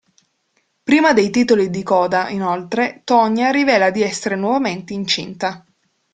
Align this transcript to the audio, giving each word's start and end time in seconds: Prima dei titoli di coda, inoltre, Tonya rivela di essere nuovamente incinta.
Prima 0.81 1.13
dei 1.13 1.29
titoli 1.29 1.69
di 1.69 1.83
coda, 1.83 2.27
inoltre, 2.29 3.01
Tonya 3.03 3.51
rivela 3.51 3.91
di 3.91 4.01
essere 4.01 4.35
nuovamente 4.35 4.93
incinta. 4.93 5.63